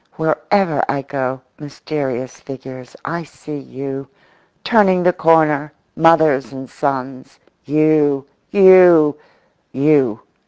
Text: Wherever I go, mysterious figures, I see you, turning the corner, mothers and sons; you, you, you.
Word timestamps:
Wherever 0.13 0.83
I 0.89 1.03
go, 1.03 1.41
mysterious 1.59 2.39
figures, 2.39 2.95
I 3.05 3.21
see 3.21 3.57
you, 3.59 4.07
turning 4.63 5.03
the 5.03 5.13
corner, 5.13 5.71
mothers 5.95 6.51
and 6.51 6.67
sons; 6.67 7.39
you, 7.65 8.25
you, 8.49 9.15
you. 9.71 10.21